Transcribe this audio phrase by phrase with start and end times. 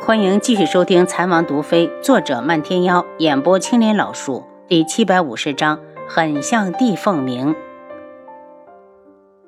[0.00, 7.54] 欢迎继续收听《残王毒妃》，作者漫天妖，演播青莲老树，第七百五十章，很像地凤鸣。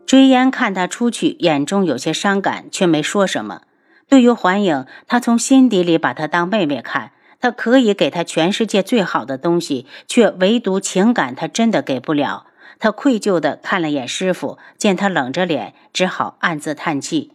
[0.06, 3.62] 追烟看他出去，眼中有些伤感，却没说什么。
[4.09, 12.47] 对于环影，他从心底里把她当妹妹看，他可以给她全世界最好的东西，却唯独情感他真的给不了。
[12.78, 17.33] 他愧疚地看了眼师傅，见他冷着脸，只好暗自叹气。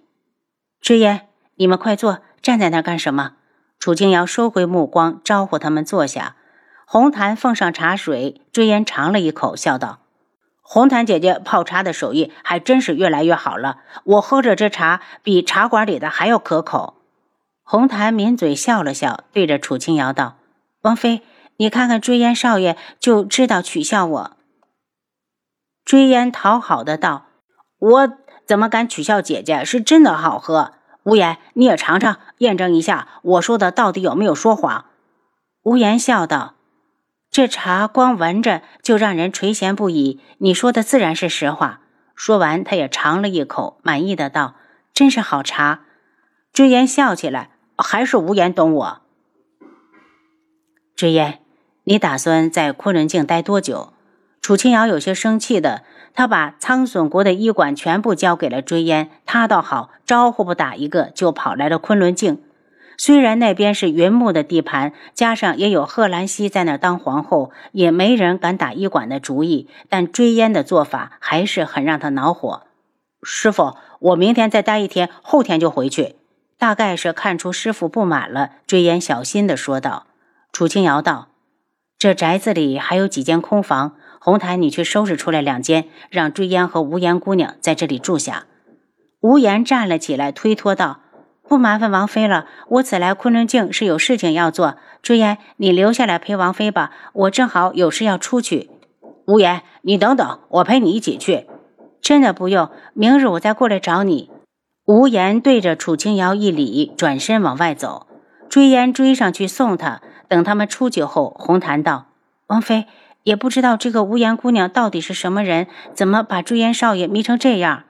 [0.80, 2.20] 追烟，你们快坐。
[2.42, 3.34] 站在那儿干什么？
[3.80, 6.36] 楚清瑶收回目光，招呼他们坐下。
[6.86, 10.00] 红檀奉上茶水，追烟尝了一口，笑道
[10.62, 13.78] ：“红檀姐姐泡茶的手艺还真是越来越好了。
[14.04, 16.96] 我喝着这茶，比茶馆里的还要可口。”
[17.64, 20.36] 红檀抿嘴笑了笑，对着楚清瑶道
[20.84, 21.22] ：“王妃，
[21.58, 24.38] 你看看追烟少爷，就知道取笑我。”
[25.86, 27.28] 追烟讨好的道
[27.80, 28.14] ：“我
[28.46, 29.64] 怎么敢取笑姐姐？
[29.64, 30.74] 是真的好喝。”
[31.04, 34.86] 无言，你也尝尝，验证一下我说的到底有没有说谎。
[35.64, 36.56] 无言笑道
[37.32, 41.82] ：“这茶光闻着就让人垂涎不已，你说的自然是实话。”
[42.14, 44.56] 说完，他也尝了一口，满意的道
[44.94, 45.82] ：“真是好茶。”
[46.54, 49.02] 追烟笑起来：“还是无言懂我。”
[50.96, 51.40] 追烟，
[51.86, 53.94] 你打算在昆仑镜待多久？
[54.42, 55.84] 楚清瑶有些生气的。
[56.14, 62.44] 他把苍隼国的医馆全部交给了追烟，他倒好，招呼不打一个就跑来了昆仑镜。
[62.98, 69.70] 虽然那边是云木的地盘，加上也有贺兰溪在那当皇后，也没人敢打医馆的主意。
[69.88, 72.64] 但追烟的做法还是很让他恼火。
[73.24, 76.18] 师傅，我明天再待一天，后天就回去。
[76.58, 80.08] 大概是看出师傅不满了，追烟小心的说道。
[80.52, 81.30] 楚清瑶道
[81.98, 88.46] ：“这宅子里还有几间空房。”红檀，你去收拾出来两间，让追烟和无言姑娘在这里住下。
[89.20, 91.00] 无言站了起来，推脱道
[91.50, 94.78] ：“不麻烦王妃了，我此来昆仑镜是有事情要做。
[95.02, 98.70] 追烟，你留下来陪王妃吧，我正好有事要出去。”
[99.26, 101.48] 无言，你等等，我陪你一起去。
[102.00, 104.30] 真的不用，明日我再过来找你。
[104.86, 108.06] 无言对着楚清瑶一礼，转身往外走。
[108.48, 110.00] 追烟追上去送他。
[110.28, 112.06] 等他们出去后，红檀道
[112.46, 112.86] ：“王妃。”
[113.24, 117.84] 也不知道这个无言姑娘到底是什么人，怎么把朱颜少爷迷成这样？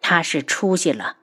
[0.00, 1.16] 他是出息了。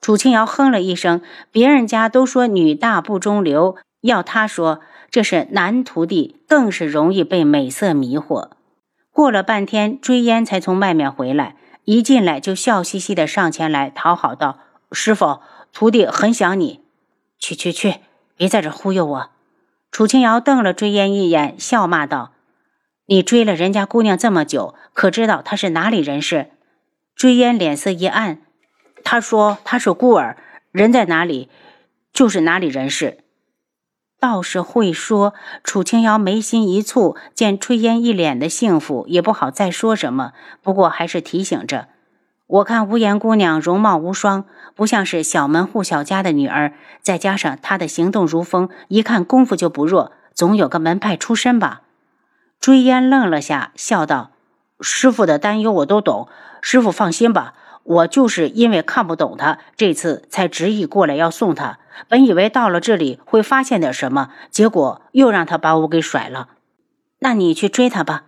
[0.00, 8.50] 楚清瑶哼了一声，别人家都说女大不中留，要他说这是男徒弟，更是容易被美色迷惑。
[9.10, 14.58] 过了半天，追烟才从外面回来，一进来就笑嘻嘻的上前来讨好道
[14.92, 15.40] ：“师傅，
[15.72, 16.80] 徒弟很想你。”
[17.38, 17.96] 去去去，
[18.36, 19.30] 别在这忽悠我。
[19.90, 22.32] 楚清瑶瞪了追烟一眼，笑骂道。
[23.06, 26.50] 你追了人家姑娘这么久，可知道她是哪里人士？
[27.14, 28.38] 追烟脸色一暗，
[29.04, 30.36] 他说他是孤儿，
[30.72, 31.48] 人在哪里，
[32.12, 33.18] 就是哪里人士。
[34.18, 35.34] 倒是会说。
[35.62, 40.32] 楚清瑶眉心一蹙，见炊烟一脸的幸福，也不好再说什么，
[40.62, 41.88] 不过还是提醒着：
[42.46, 46.72] 我看无言姑娘容貌无双，不像是小门户小家的女儿，
[47.02, 51.82] 再加上她的行动如风，一看功夫就不弱，总有个门派出身吧。
[52.64, 54.30] 追烟愣了下，笑道
[54.80, 56.28] ：“师傅的担忧我都懂，
[56.62, 57.52] 师傅放心吧。
[57.82, 61.78] 我就是因为看不懂他，这次才执意过来要送他。
[62.08, 66.48] 本以为到了这里会发现点什么，结果又让他把我给甩了。
[67.18, 68.24] 那你去追他吧。”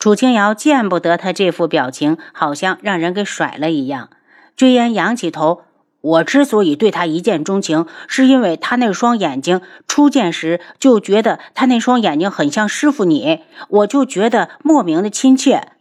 [0.00, 4.08] 楚清瑶见不得他这副表情，好像让人给甩了一样。
[4.56, 5.64] 追烟仰起头。
[6.06, 15.72] 我之所以对他一见钟情，是因为他那双眼睛，初见时就觉得他那双眼睛很像师傅你，我就觉得莫名的亲切。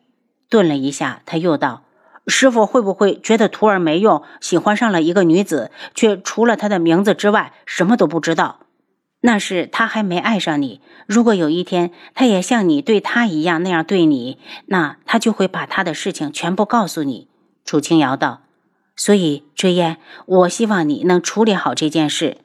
[0.49, 1.83] 顿了一下，他又道
[2.25, 8.61] ：“师傅会不会觉得徒儿没用，喜欢上了一个女子，却除了她的名字之外什么都不知道？
[9.21, 10.81] 那是他还没爱上你。
[11.05, 17.27] 如果有一天他也像你对他一样那样对你，那他就会把他的事情全部告诉你。”
[17.63, 18.44] 楚清瑶道。
[18.95, 22.37] 所以，追烟，我希望你能处理好这件事。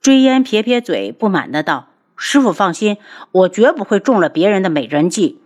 [0.00, 2.98] 追烟撇撇嘴，不满的道：“师傅放心，
[3.32, 5.40] 我绝不会中了别人的美人计。”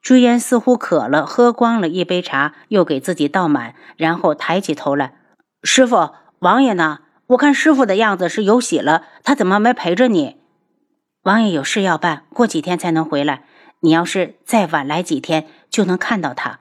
[0.00, 5.14] 追烟似乎渴了，喝光了一杯茶，又给自己倒满，然后抬起头来
[5.62, 7.00] ：“师傅，王爷呢？
[7.26, 10.36] 我看师傅的样子是有喜了，他怎么没陪着你？”
[11.24, 13.44] 王爷有事要办，过几天才能回来。
[13.80, 16.60] 你要是再晚来几天，就能看到他。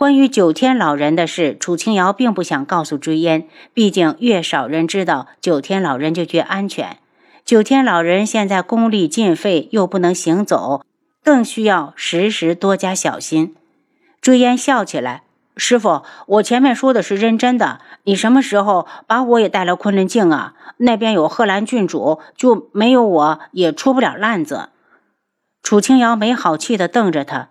[0.00, 6.96] 关于九天老人的事，楚清瑶并不想告诉追烟，毕竟越少人知道，九天老人就越安全。
[7.44, 10.86] 九天老人现在功力尽废，又不能行走，
[11.22, 13.54] 更需要时时多加小心。
[14.22, 15.24] 追烟笑起来
[15.58, 17.80] ：“师傅，我前面说的是认真的。
[18.04, 20.54] 你什么时候把我也带来昆仑镜啊？
[20.78, 24.70] 那边有贺兰郡主，就没有我也出不了烂子。
[25.62, 27.50] 楚清瑶没好气的瞪着他：“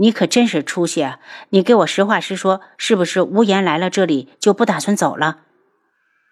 [0.00, 1.20] 你可真是出息啊！
[1.50, 5.40] 你给我实话实说，是不是无言来了这里就不打算走了？”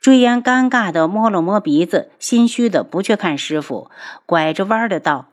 [0.00, 3.90] 追烟尴尬的摸了摸鼻子，心虚的不去看师傅，
[4.24, 5.26] 拐着弯的道：“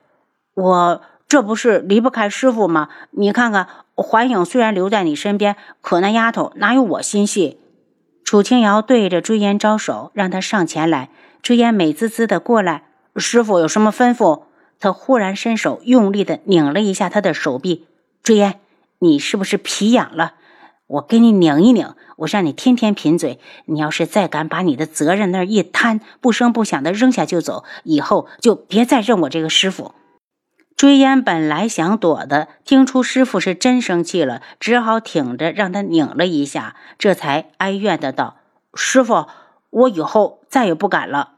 [0.54, 2.90] 我这不是离不开师傅吗？
[3.12, 3.68] 你看看。”
[3.98, 7.58] 环影虽然留在你身边，可那丫头哪有我心细？
[8.26, 11.10] 楚清瑶对着追烟招手，让他上前来。
[11.42, 12.84] 追烟美滋滋的过来，
[13.16, 14.42] 师傅有什么吩咐？
[14.82, 17.88] 他忽然伸手用力的拧了一下他的手臂。
[18.26, 18.60] 追烟，
[18.98, 20.34] 你是不是皮痒了？
[20.88, 23.40] 我给你拧一拧，我让你天天贫嘴。
[23.66, 29.94] 你要是再敢把你的责任那一摊，不声不响的扔下就走，以后就别再认我这个师傅。
[30.76, 38.38] 追烟本来想躲的，听出师傅是真生气了，只好挺着让他拧了一下，这才哀怨的道
[38.74, 39.28] ：“师傅，
[39.70, 41.34] 我以后再也不敢了。”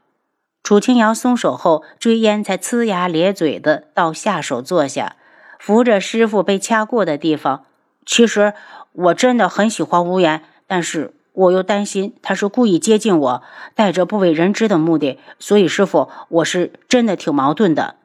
[0.64, 5.16] 楚清瑶松手后，追烟才呲牙咧嘴的到下手坐下，
[5.58, 7.64] 扶着师傅被掐过的地方。
[8.06, 8.54] 其实
[8.92, 13.42] 我真的很喜欢无言，但是我又担心他是故意接近我，
[13.74, 17.96] 带着不为人知的目的，所以师傅，我是真的挺矛盾的。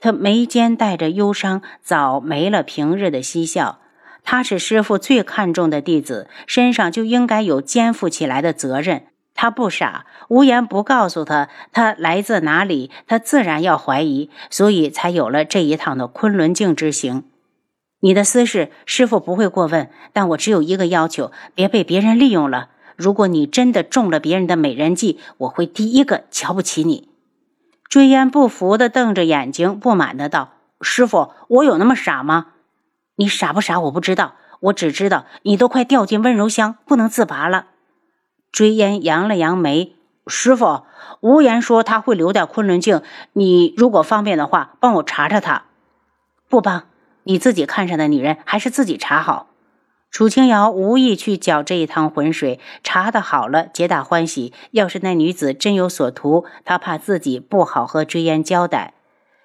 [0.00, 3.80] 他眉间带着忧伤，早没了平日的嬉笑。
[4.22, 9.07] 他是师傅最看重的弟子，身上就应该有肩负起来的责任。
[9.40, 17.22] 他不傻，无言不告诉他他来自哪里，他自然要怀疑，所以才有了这一趟的昆仑镜之行。
[18.00, 22.70] 你的私事，师傅不会过问，但我只有一个要求：别被别人利用了。
[22.96, 27.08] 如果你真的中了别人的美人计，我会第一个瞧不起你。
[27.88, 32.46] 追烟不服的瞪着眼睛，不满的道：“师傅，我有那么傻吗？
[33.14, 33.78] 你傻不傻？
[33.78, 37.66] 我不知道，我只知道你都快掉进温柔乡，不能自拔了。”
[38.50, 39.94] 追烟扬了扬眉
[40.26, 40.82] ：“师傅，
[41.20, 43.02] 无言说他会留在昆仑镜，
[43.32, 45.64] 你如果方便的话，帮我查查他。
[46.48, 46.84] 不帮，
[47.24, 49.46] 你自己看上的女人还是自己查好。”
[50.10, 54.54] 楚清瑶无意去搅这一趟浑水，查的好了，皆大欢喜。
[54.70, 58.94] 要是那女子真有所图，他怕自己不好和追烟交代。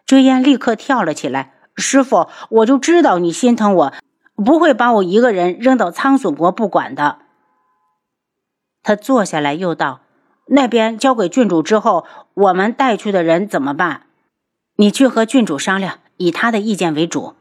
[0.06, 3.94] 追烟立刻跳了起来：“师傅，我就知道你心疼我，
[4.38, 7.18] 不会把我一个人扔到苍隼国不管的。”
[8.84, 10.02] 他坐下来又道
[10.48, 14.04] ：“那边交给郡主之后，我们带去的人怎么办？
[14.76, 17.34] 你去和郡主商量，以他的意见为主。”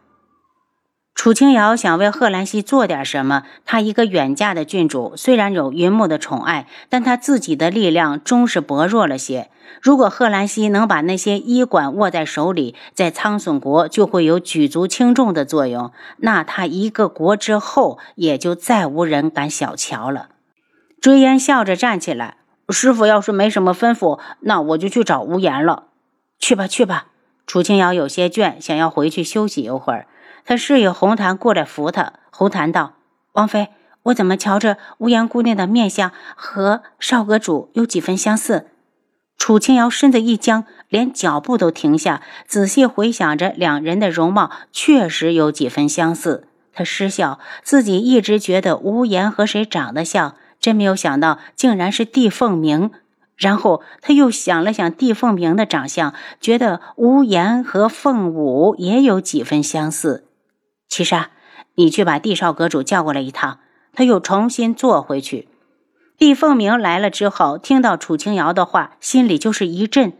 [1.14, 3.42] 楚清瑶想为贺兰溪做点什么。
[3.66, 9.50] 她一个远嫁的郡主，虽然有云木的宠爱，但她自己的力量终是薄弱了些。
[9.82, 15.92] 如果贺兰溪能把那些医馆握在手里，在苍隼国就会有举足轻重的作用。
[16.16, 20.28] 那他一个国之后，也就再无人敢小瞧了。
[21.02, 22.36] 追烟笑着站起来
[22.70, 25.88] ：“师傅要是没什么吩咐，那我就去找无言了。
[26.38, 27.08] 去吧，去吧。”
[27.44, 30.06] 楚清瑶有些倦，想要回去休息一会儿。
[30.44, 32.12] 他示意红檀过来扶他。
[32.30, 32.92] 红檀道
[33.34, 33.70] ：“王妃，
[34.04, 38.68] 我怎么瞧着无言姑娘的面相和少阁主有几分相似？”
[39.36, 46.46] 楚清瑶身子一僵，连脚步都停下，仔细回想着两人的容貌，确实有几分相似。
[46.72, 52.90] 他失笑，自己一直觉得无言和谁长得像，真没有想到竟然是帝凤鸣。
[53.36, 60.28] 然后他又想了想帝凤鸣的长相，觉得无言和凤舞也有几分相似。
[60.88, 61.30] 七杀，
[61.74, 63.58] 你去把帝少阁主叫过来一趟。
[63.92, 65.48] 他又重新坐回去。
[66.16, 70.12] 帝凤鸣来了之后，听到楚清瑶的话，心里就是一震。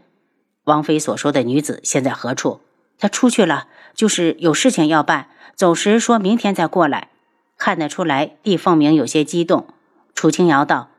[0.65, 2.59] 王妃所说的女子现在何处？
[2.99, 5.27] 她出去了，就是有事情要办。
[5.55, 7.09] 走时说明天再过来。
[7.57, 9.67] 看得出来，帝凤鸣有些激动。
[10.13, 10.89] 楚清瑶道：“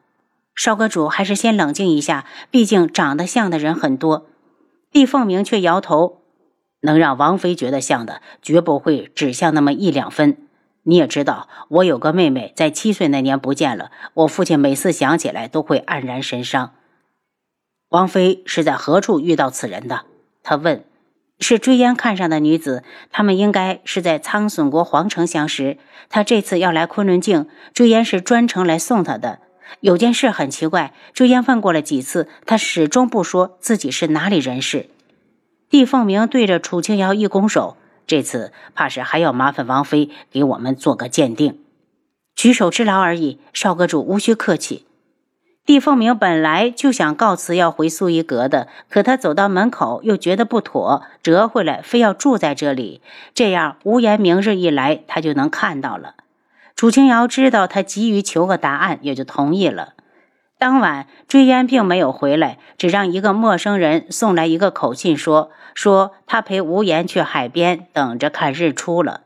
[0.54, 4.26] 少阁主还是先冷静一下，毕竟长得像的人很多。”
[4.90, 6.20] 帝凤鸣却摇头。
[6.80, 10.36] 能让王妃觉得像的，绝不会只像那么一两分。
[10.82, 13.90] 你也知道，我有个妹妹，在七岁那年不见了。
[14.12, 16.72] 我父亲每次想起来都会黯然神伤。
[17.88, 20.04] 王妃是在何处遇到此人的？
[20.42, 20.84] 他问。
[21.46, 22.82] 是追烟看上的女子，
[23.12, 25.76] 他们应该是在苍隼国皇城相识。
[26.08, 29.40] 他这次要来昆仑镜，追烟是专程来送他的。
[29.80, 34.88] 有件事很奇怪，追烟问过了几次，他始终不说自己是哪里人士。
[35.68, 41.58] 帝凤鸣对着楚清瑶一拱手，这次怕是还要麻烦王妃给我们做个鉴定，
[42.34, 43.38] 举手之劳而已。
[43.52, 44.86] 少阁主无需客气。
[45.66, 53.00] 帝凤鸣本来就想告辞要回素衣阁的，可他走到门口又觉得不妥，折回来非要住在这里，
[53.32, 56.16] 这样无言明日一来他就能看到了。
[56.76, 59.94] 楚清瑶知道他急于求个答案，也就同意了。
[60.58, 69.22] 当晚，追烟并没有回来，只让一个陌生人送来一个口信，说说他陪无言去海边等着看日出了。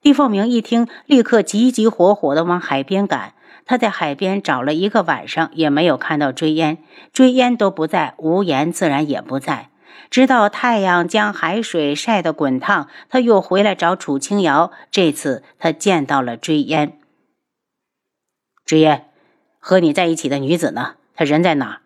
[0.00, 3.34] 帝凤鸣一听，立刻急急火火地往海边赶。
[3.66, 6.78] 他在海边找了一个晚上，也没有看到追烟，
[7.12, 9.70] 追烟都不在，无言自然也不在。
[10.10, 14.70] 直到太阳将海水晒得滚烫，他又回来找楚清瑶。
[14.90, 16.98] 这次他见到了追烟。
[18.64, 19.06] 追烟，
[19.58, 20.94] 和你在一起的女子呢？
[21.14, 21.80] 她人在哪？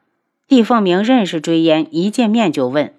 [0.46, 2.94] 帝凤鸣认识追烟，一见面就问。